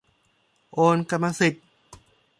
[0.73, 1.65] โอนกรรมสิทธิ์